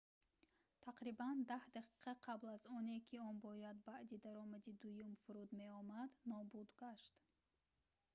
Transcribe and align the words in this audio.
тақрибан 0.85 1.37
даҳ 1.51 1.63
дақиқа 1.77 2.11
қабл 2.25 2.47
аз 2.57 2.63
оне 2.77 2.97
ки 3.07 3.15
он 3.29 3.35
бояд 3.47 3.77
баъди 3.89 4.15
даромади 4.25 4.77
дуюм 4.81 5.11
фуруд 5.21 5.49
меомад 5.59 6.11
нобуд 6.31 6.69
гашт 6.81 7.15